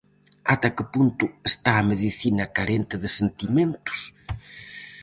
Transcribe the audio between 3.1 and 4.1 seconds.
sentimentos?